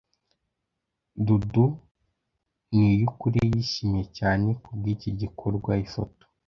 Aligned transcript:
Dudu 1.25 1.65
T 1.75 1.77
Niyukuri 2.75 3.39
yishimye 3.51 4.03
cyane 4.17 4.47
kubw'iki 4.63 5.09
gikorwa/Ifoto 5.21 6.25